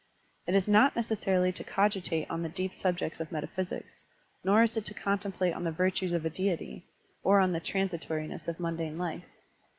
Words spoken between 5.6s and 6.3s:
the virtues of a